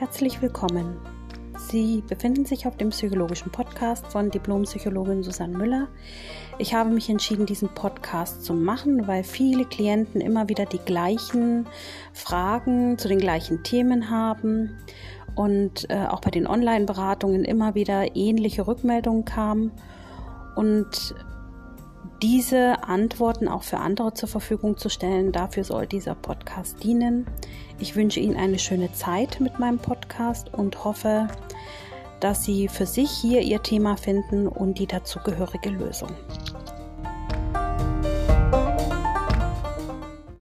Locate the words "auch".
16.06-16.22, 23.48-23.62